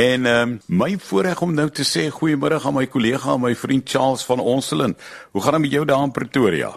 [0.00, 3.90] En ehm um, my voorreg om nou te sê goeiemôre aan my kollega my vriend
[3.90, 4.96] Charles van Onselen.
[5.30, 6.70] Hoe gaan dit met jou daar in Pretoria?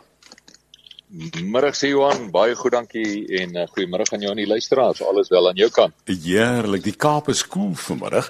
[1.53, 5.03] Middag sê Johan, baie goed dankie en uh, goeiemôre aan jou en die luisteraars.
[5.07, 5.93] Alles wel aan jou kant?
[6.09, 6.83] Heerlik.
[6.83, 8.29] Die Kaap is koel cool vanmiddag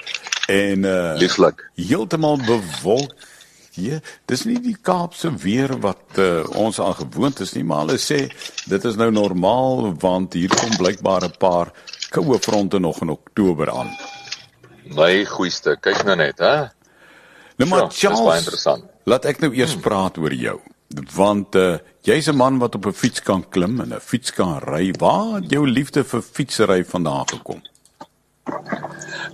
[0.51, 1.69] en uh lieflik.
[1.79, 3.15] Heeltemal bewolk.
[3.73, 3.97] Ja,
[4.29, 8.27] dis nie die Kaapse weer wat uh, ons aan gewoond is nie, maar hulle sê
[8.69, 11.71] dit is nou normaal want hier kom blykbaar 'n paar
[12.13, 13.89] koue fronte nog in Oktober aan.
[14.93, 16.69] My goeieste, kyk nou net, hè.
[17.57, 18.65] Nou maar ja, Charles,
[19.09, 19.83] laat ek nou eers hmm.
[19.85, 20.57] praat oor jou.
[21.15, 24.59] Want uh, jy's 'n man wat op 'n fiets kan klim en 'n fiets kan
[24.61, 24.93] ry.
[24.99, 27.61] Waar het jou liefde vir fietsry vandaan gekom?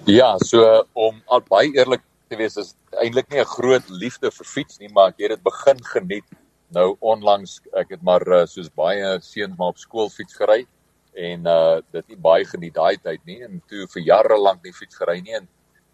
[0.06, 4.46] Ja, so om al baie eerlik te wees is eintlik nie 'n groot liefde vir
[4.46, 6.28] fiets nie, maar ek het dit begin geniet
[6.72, 7.60] nou onlangs.
[7.74, 10.68] Ek het maar uh, soos baie seuns maar op skool fiets gery
[11.14, 14.74] en uh dit nie baie geniet daai tyd nie en toe vir jare lank nie
[14.74, 15.48] fiets gery nie en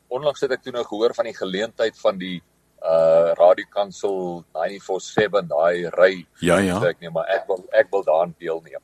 [0.08, 2.42] onlangs het ek toe nou gehoor van die geleentheid van die
[2.86, 6.14] uh radiokansel 947 daai ry.
[6.42, 6.78] Ja ja.
[6.86, 8.84] Ek nee maar ek wil ek wil daaraan deelneem.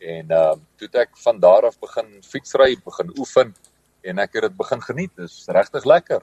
[0.00, 3.54] En uh toe ek van daar af begin fietsry begin oefen
[4.02, 5.12] en ek het dit begin geniet.
[5.16, 6.22] Dis regtig lekker.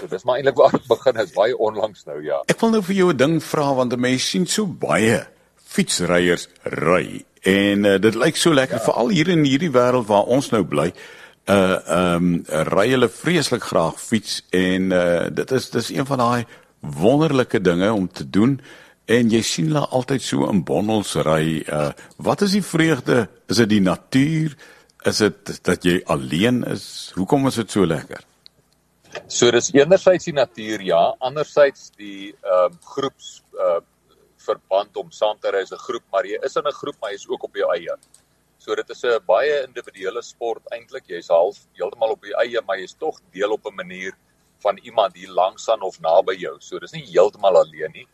[0.00, 2.40] So dis maar eintlik waar ek begin is baie onlangs nou ja.
[2.48, 5.26] Ek wil nou vir jou 'n ding vra want mense sien so baie
[5.68, 8.84] fietsryers ry En uh, dit lyk so lekker ja.
[8.84, 10.92] veral hier in hierdie wêreld waar ons nou bly.
[11.48, 12.32] Uh ehm um,
[12.68, 16.44] ry hulle vreeslik graag fiets en uh dit is dis een van daai
[16.80, 18.58] wonderlike dinge om te doen
[19.08, 21.64] en jy sien hulle altyd so in bondels ry.
[21.64, 23.28] Uh wat is die vreugde?
[23.48, 24.56] Is dit die natuur?
[25.08, 27.12] Is dit dat jy alleen is?
[27.14, 28.20] Hoekom is dit so lekker?
[29.26, 33.80] So dis enerzijds die natuur ja, anderzijds die ehm uh, groeps uh
[34.48, 37.10] verband om saam te ry as 'n groep, maar jy is in 'n groep, maar
[37.10, 37.96] jy is ook op jou eie.
[38.58, 41.06] So dit is 'n baie individuele sport eintlik.
[41.08, 44.12] Jy's half heeltemal op jou eie, maar jy's tog deel op 'n manier
[44.62, 46.56] van iemand hier langs aan of naby jou.
[46.60, 48.06] So dis nie heeltemal alleen nie.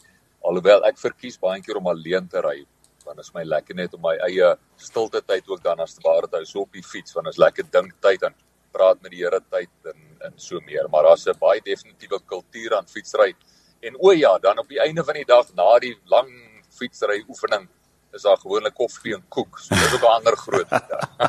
[0.44, 2.66] Alhoewel ek verkies baie keer om alleen te ry,
[3.04, 6.00] want dit is my lekker net om my eie stilte tyd ook dan as te
[6.04, 8.34] ware te hou so op die fiets, want dit is lekker dink tyd en
[8.72, 10.88] praat met die Here tyd en en so meer.
[10.90, 13.34] Maar daar's 'n baie definitiewe kultuur aan fietsry.
[13.84, 16.30] En o ja, dan op die einde van die dag na die lang
[16.72, 17.68] fietsry oefening
[18.14, 19.58] is daar gewoonlik koffie en koek.
[19.58, 20.70] So dit is ook 'n ander groot.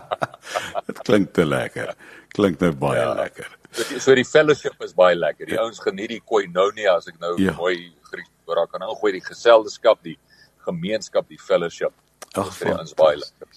[0.88, 1.96] Dit klink te lekker.
[2.28, 3.14] Klink nou baie ja.
[3.14, 3.50] lekker.
[4.00, 5.50] So die fellowship is baie lekker.
[5.50, 7.56] Die ouens geniet die koinonia as ek nou ja.
[7.58, 8.56] mooi Grieks hoor.
[8.56, 10.18] Daar kan nou gooi die geselskap, die
[10.68, 11.94] gemeenskap, die fellowship.
[12.36, 13.48] Ag, vir ons baie lekker.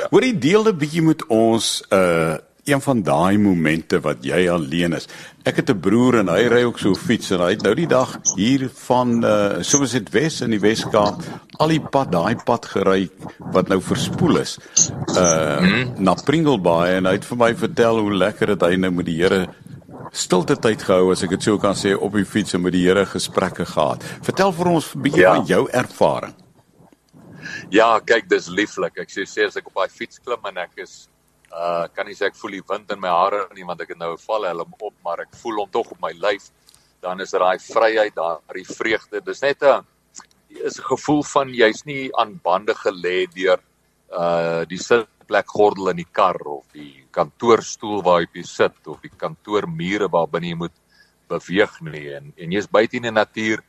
[0.00, 0.08] Ja.
[0.10, 2.36] Hoor die deelde bietjie met ons uh
[2.66, 5.06] een van daai momente wat jy alleen is.
[5.46, 7.86] Ek het 'n broer en hy ry ook so fiets en hy het nou die
[7.86, 11.22] dag hier van uh soos dit Wes in die Weskaap
[11.58, 13.08] al die pad daai pad gery
[13.52, 14.58] wat nou verspoel is.
[15.08, 15.92] Uh hmm.
[15.98, 19.16] na Pringlebaai en hy het vir my vertel hoe lekker dit hy nou met die
[19.22, 19.46] Here
[20.12, 22.86] stilte tyd gehou as ek dit sou kan sê op die fiets en met die
[22.86, 24.02] Here gesprekke gehad.
[24.22, 25.34] Vertel vir ons 'n bietjie ja.
[25.34, 26.34] van jou ervaring.
[27.70, 28.98] Ja, kyk, dis lieflik.
[28.98, 31.08] Ek sê sê as ek op daai fiets klim en ek is
[31.56, 33.98] Uh kan nie sê ek voel die wind in my hare nie want ek het
[33.98, 36.50] nou 'n valhelm op, maar ek voel hom tog op my lyf.
[37.00, 39.20] Dan is daai vryheid, daai vreugde.
[39.24, 39.84] Dis net 'n
[40.48, 43.60] is 'n gevoel van jy's nie aan bande gelê deur
[44.12, 49.10] uh die sitplek gordel in die kar of die kantoorstoel waar jy sit of die
[49.10, 50.76] kantoormure waar binne jy moet
[51.28, 53.62] beweeg nie en en jy's buite in die natuur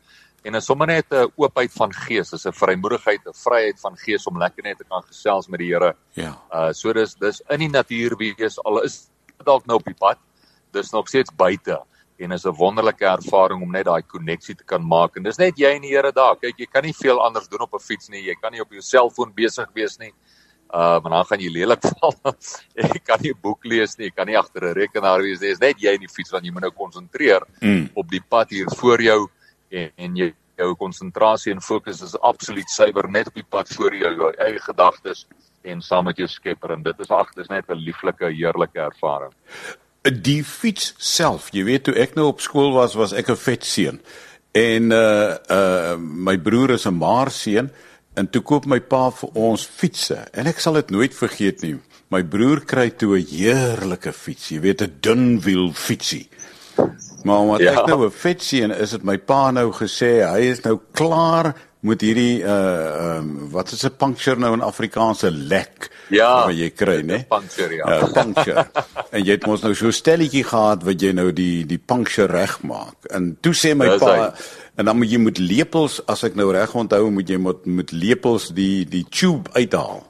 [0.48, 4.28] en is sommer net 'n oopheid van gees, is 'n vrymoedigheid, 'n vryheid van gees
[4.28, 5.96] om lekker net te kan gesels met die Here.
[6.14, 6.32] Ja.
[6.52, 9.10] Uh so dis dis in die natuur wees al is
[9.44, 10.18] dalk nou op die pad,
[10.72, 11.82] dis nog steeds buite
[12.20, 15.58] en is 'n wonderlike ervaring om net daai koneksie te kan maak en dis net
[15.58, 16.36] jy en die Here daar.
[16.36, 18.24] Kyk, jy kan nie veel anders doen op 'n fiets nie.
[18.24, 20.14] Jy kan nie op jou selfoon besig wees nie.
[20.74, 22.14] Uh maar dan gaan jy lelik val.
[22.76, 25.50] jy kan nie 'n boek lees nie, jy kan nie agter 'n rekenaar wees nie.
[25.50, 27.90] Dis net jy en die fiets wat jy moet nou konsentreer mm.
[27.96, 29.28] op die pad hier voor jou
[29.70, 33.96] en, en jy jou konsentrasie en fokus is absoluut suiwer net op die pad voor
[33.96, 35.26] jou jou eie gedagtes
[35.68, 39.34] en saam met jou Skepper en dit is ag dis net 'n lieflike heerlike ervaring.
[40.04, 43.66] Die fiets self, jy weet toe ek nou op skool was, was ek 'n vet
[43.66, 44.00] seun.
[44.54, 47.72] En uh uh my broer is 'n maar seun
[48.16, 51.76] en toe koop my pa vir ons fietsse en ek sal dit nooit vergeet nie.
[52.10, 56.30] My broer kry toe 'n heerlike fiets, jy weet 'n dunwiel fietsie.
[57.28, 57.76] Maar wat ja.
[57.78, 61.54] ek nou 'n vet sien is dit my pa nou gesê hy is nou klaar
[61.86, 66.70] met hierdie uh um, wat is 'n puncture nou in Afrikaanse lek ja, wat jy
[66.72, 67.20] kry nê?
[67.30, 67.86] Puncture ja.
[67.86, 68.66] Uh, puncture.
[69.14, 73.10] en jy het mos nou so stelletjie gehad wat jy nou die die puncture regmaak.
[73.12, 74.28] En toe sê my pa hy.
[74.78, 77.92] en dan moet jy met lepels as ek nou reg onthou moet jy met met
[77.92, 80.06] lepels die die tube uithaal.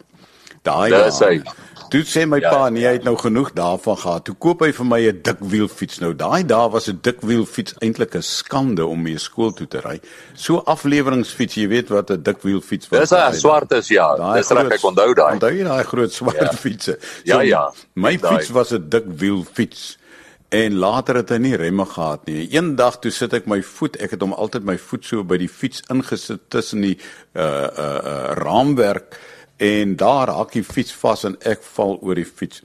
[0.64, 1.42] Daai Dis hy.
[1.90, 4.26] Toe sê my ja, pa, nee, hy het nou genoeg daarvan gehad.
[4.28, 6.00] Toe koop hy vir my 'n dikwielfiets.
[6.04, 10.00] Nou daai dae was 'n dikwielfiets eintlik 'n skande om mee skool toe te ry.
[10.34, 13.10] So afleweringsfiets, jy weet wat 'n dikwielfiets was.
[13.10, 14.34] Dis 'n swart is ja.
[14.34, 15.34] Dis reg ek onthou daai.
[15.34, 16.52] Onthou jy daai groot swart ja.
[16.52, 16.98] fietsse?
[17.00, 17.74] So, ja ja.
[17.96, 19.98] My fiets was 'n dikwielfiets.
[20.50, 22.46] En later het hy nie remme gehad nie.
[22.56, 25.50] Eendag toe sit ek my voet, ek het hom altyd my voet so by die
[25.52, 26.96] fiets ingesit tussen die
[27.36, 29.18] uh uh, uh raamwerk
[29.58, 32.64] en daar hak die fiets vas en ek val oor die fiets.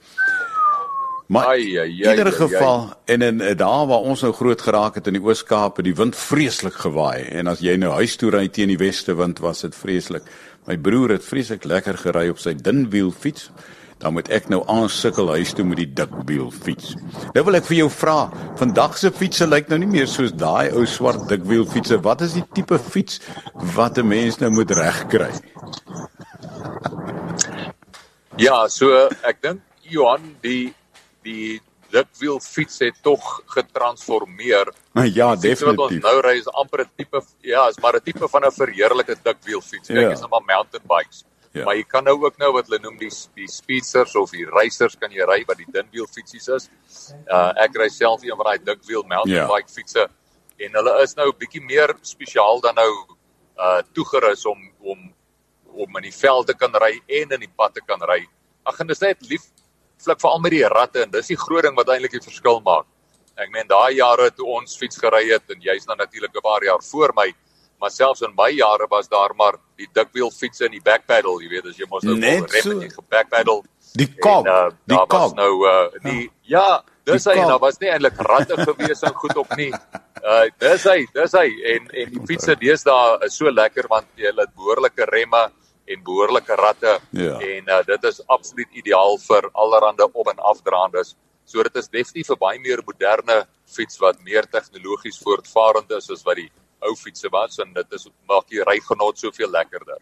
[1.33, 3.13] Maar ai, ai, ai, in ieder geval ai, ai.
[3.13, 5.95] en in eh, daar waar ons nou groot geraak het in die Oos-Kaap het die
[5.95, 9.63] wind vreeslik gewaai en as jy nou huis toe ry teen die weste wind was
[9.65, 10.27] dit vreeslik.
[10.67, 13.49] My broer het vreeslik lekker gery op sy dunwiel fiets.
[14.03, 16.91] Dan moet ek nou aansukkel huis toe met die dikwiel fiets.
[17.35, 18.17] Nou wil ek vir jou vra,
[18.59, 22.01] vandag se fietsse lyk nou nie meer soos daai ou swart dikwiel fietsse.
[22.03, 23.21] Wat is die tipe fiets
[23.77, 25.31] wat 'n mens nou moet regkry?
[28.43, 30.73] Ja, so ek dink Johan die
[31.23, 31.61] die
[31.93, 34.71] dikwiel fiets het tog getransformeer.
[35.13, 35.67] Ja, definitief.
[35.67, 38.51] Wat ons nou ry is amper 'n tipe ja, is maar 'n tipe van 'n
[38.51, 39.87] verheerlike dikwiel fiets.
[39.87, 40.11] Kyk, ja.
[40.11, 41.23] is nou maar mountain bikes.
[41.53, 41.65] Ja.
[41.65, 44.97] Maar jy kan nou ook nou wat hulle noem die die speedsters of die racers
[44.97, 46.69] kan jy ry wat die dunwiel fietsies is.
[47.29, 49.47] Uh ek ry self een van daai dikwiel mountain ja.
[49.47, 50.07] bike fietsse
[50.57, 52.89] en hulle is nou bietjie meer spesiaal dan nou
[53.57, 55.12] uh toegerus om om
[55.73, 58.21] om in die veld te kan ry en in die pad te kan ry.
[58.65, 59.49] Ag en dis net lief
[60.03, 62.87] flik veral met die ratte en dis die groot ding wat eintlik die verskil maak.
[63.39, 66.63] Ek meen daai jare toe ons fiets gery het en jy's dan natuurlik 'n paar
[66.63, 67.33] jaar voor my,
[67.79, 71.49] maar selfs in my jare was daar maar die dikwiel fiets en die backpedal, jy
[71.49, 72.71] weet as jy mos nou rem so.
[72.71, 73.63] en jy gebackpedal.
[73.95, 74.47] Die kop.
[74.47, 75.35] Uh, die kop.
[75.35, 79.55] Nou uh die ja, dis hy, daar was nie eintlik ratte gewees en goed op
[79.57, 79.71] nie.
[80.23, 84.31] Uh dis hy, dis hy en en die fietsse deesdae is so lekker want jy
[84.31, 85.49] het behoorlike remme
[85.85, 87.39] en behoorlike ratte ja.
[87.39, 91.15] en uh, dit is absoluut ideaal vir allerlei op en afdraandes.
[91.45, 96.23] So dit is definitief 'n baie meer moderne fiets wat meer tegnologies voortvarend is as
[96.23, 99.99] wat die ou fietsse was en dit is maak die rygenot soveel lekkerder.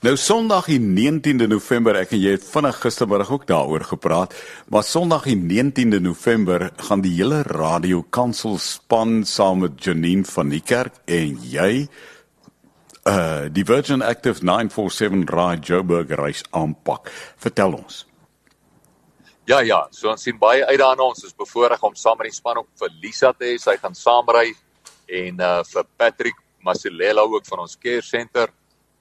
[0.00, 4.32] Nou Sondag die 19de November, ek en jy het vinnig gistermiddag ook daaroor gepraat,
[4.72, 10.48] maar Sondag die 19de November gaan die hele Radio Kansel span saam met Janine van
[10.48, 11.88] die kerk en jy
[13.08, 17.10] uh die Virgin Active 947 Ride Joburg reis aanpak.
[17.36, 18.06] Vertel ons.
[19.48, 21.08] Ja ja, so ons sien baie uit daarna.
[21.08, 23.56] Ons is bevoorreg om saam met die span ook vir Lisa te hê.
[23.58, 24.52] Sy gaan saamry
[25.08, 28.52] en uh vir Patrick Masilela ook van ons care center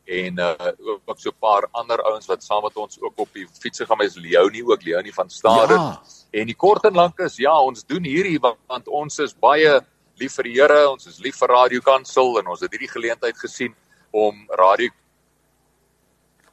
[0.09, 0.71] en uh
[1.05, 4.01] ook so 'n paar ander ouens wat saam met ons ook op die fietsie gaan
[4.01, 5.73] is Leonie ook Leonie van Stade.
[5.73, 6.01] Ja.
[6.31, 9.81] En die kort en lank is ja, ons doen hierdie want, want ons is baie
[10.15, 13.37] lief vir die Here, ons is lief vir Radio Kansel en ons het hierdie geleentheid
[13.37, 13.75] gesien
[14.11, 14.89] om radio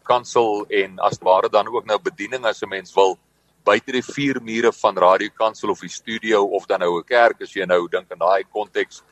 [0.07, 3.19] kansel en as ware dan ook nou bediening as 'n mens wil
[3.65, 7.43] buite die vier mure van radio kansel of die studio of dan nou 'n kerk
[7.43, 9.03] as jy nou dink in daai konteks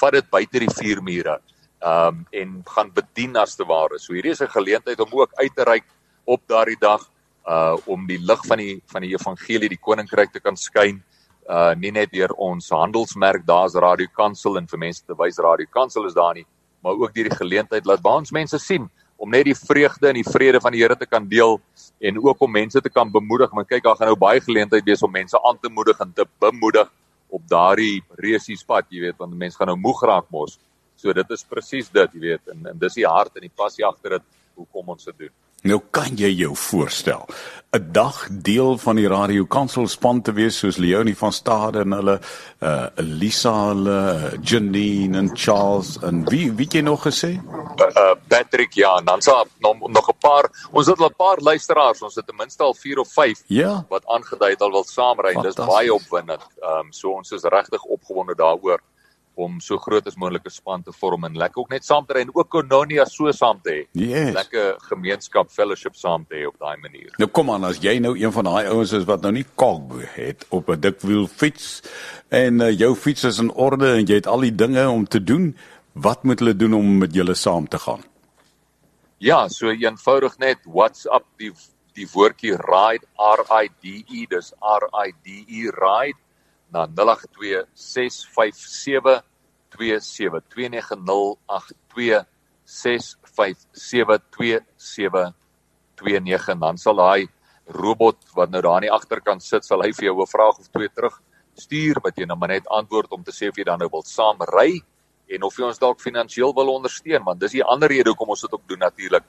[0.00, 1.40] vat dit buite die vier mure
[1.80, 3.98] um en gaan bedien as te ware.
[3.98, 5.84] So hierdie is 'n geleentheid om ook uit te reik
[6.24, 7.08] op daardie dag
[7.46, 11.02] uh om die lig van die van die evangelie die koninkryk te kan skyn
[11.48, 15.66] uh nie net deur ons handelsmerk daar's radio kansel en vir mense te wys radio
[15.72, 16.46] kansel is daar nie
[16.82, 18.88] maar ook deur die geleentheid laat baans mense sien
[19.18, 21.58] om net die vreugde en die vrede van die Here te kan deel
[21.98, 23.50] en ook om mense te kan bemoedig.
[23.50, 26.26] Want kyk, daar gaan nou baie geleentheid wees om mense aan te moedig en te
[26.38, 26.90] bemoedig
[27.28, 30.56] op daardie resiespad, jy weet, want mense gaan nou moeg raak mos.
[30.96, 33.84] So dit is presies dit, jy weet, en, en dis die hart en die passie
[33.86, 34.26] agter dit
[34.58, 35.34] hoekom ons dit doen.
[35.66, 37.26] Nou kan jy jou voorstel
[37.70, 42.14] 'n dag deel van die radio kanselspan te wees soos Leonie van Stade en hulle
[42.64, 43.98] uh Elisa hulle
[44.40, 47.34] Janine en Charles en wie wie jy nog gesê?
[47.36, 52.02] Uh Patrick ja, dan sa nog nog 'n paar ons het al 'n paar luisteraars,
[52.02, 53.84] ons het ten minste al 4 of 5 ja?
[53.88, 55.34] wat aangedui het al wil saamry.
[55.42, 56.46] Dis baie opwindend.
[56.60, 58.80] Ehm um, so ons is regtig opgewonde daaroor
[59.38, 62.24] om so groot as moontlike span te vorm en lekker ook net saam te ry
[62.26, 63.80] en ook Kononia so saam te hê.
[63.98, 64.32] Yes.
[64.34, 67.12] Lekker gemeenskap fellowship saam te hê op daai manier.
[67.22, 69.94] Nou kom aan as jy nou een van daai ouens is wat nou nie kalk
[70.16, 71.82] het op 'n dikwiel fiets
[72.28, 75.22] en uh, jou fiets is in orde en jy het al die dinge om te
[75.24, 75.56] doen,
[75.92, 78.02] wat moet hulle doen om met julle saam te gaan?
[79.18, 81.52] Ja, so eenvoudig net WhatsApp die
[81.98, 86.18] die woordjie ride R I D E dis R I D E ride
[86.72, 89.28] na 082657
[89.68, 89.76] 08272982
[96.58, 97.28] dan sal daai
[97.68, 100.68] robot wat nou daar aan die agterkant sit sal hy vir jou 'n vraag of
[100.68, 101.22] twee terug
[101.54, 104.02] stuur wat jy nou maar net antwoord om te sê of jy dan nou wil
[104.02, 104.82] saam ry
[105.28, 108.40] en of jy ons dalk finansiëel wil ondersteun want dis die ander rede hoekom ons
[108.40, 109.24] dit ook doen natuurlik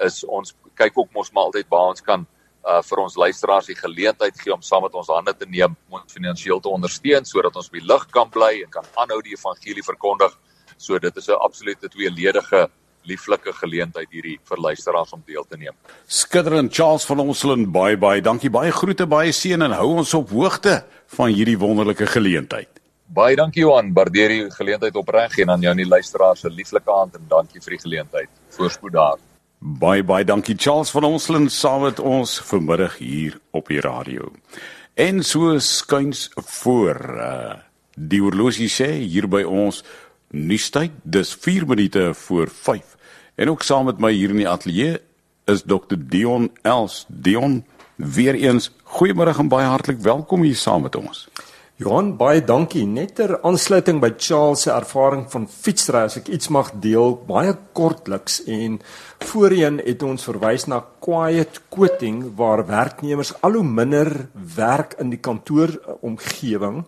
[0.00, 2.26] is ons kyk ook mos maar altyd waar ons kan
[2.62, 5.98] uh vir ons luisteraars die geleentheid gee om saam met ons hande te neem om
[6.00, 9.34] ons finansiëel te ondersteun sodat ons op die lig kan bly en kan aanhou die
[9.34, 10.38] evangelie verkondig.
[10.78, 12.68] So dit is 'n absolute tweeledige
[13.04, 15.74] lieflike geleentheid hierdie vir luisteraars om deel te neem.
[16.06, 20.30] Skitterend Charles van Onselen baie baie dankie baie groete baie seën en hou ons op
[20.30, 20.84] hoogte
[21.16, 22.68] van hierdie wonderlike geleentheid.
[23.12, 26.90] Baie dankie Johan, waardeer die geleentheid opreg en aan jou en die luisteraars se lieflike
[26.90, 28.30] hand en dankie vir die geleentheid.
[28.56, 29.20] Voorspoed daar.
[29.62, 30.90] Baie baie dankie Charles.
[30.90, 34.32] Van Onselen saam met ons vanmiddag hier op die radio.
[34.98, 37.52] En so skuins voor uh,
[37.94, 39.84] die horlosie sê hier by ons
[40.34, 42.96] nuustyd dis 4 minute voor 5
[43.38, 44.98] en ook saam met my hier in die ateljee
[45.46, 47.04] is Dr Dion Els.
[47.06, 47.60] Dion
[47.94, 51.28] weer eens goeiemôre en baie hartlik welkom hier saam met ons
[51.80, 56.50] Johan baie dankie net ter aansluiting by Charles se ervaring van fietsry as ek iets
[56.52, 58.76] mag deel baie kortliks en
[59.24, 64.10] voorheen het ons verwys na quiet quitting waar werknemers al hoe minder
[64.58, 65.72] werk in die kantoor
[66.04, 66.82] omgewing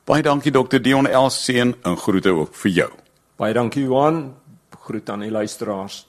[0.06, 2.92] Baie dankie dokter Dion Elseen en groete ook vir jou.
[3.42, 4.38] Baie dankie Johan.
[4.86, 6.04] Groet aan die luisteraars.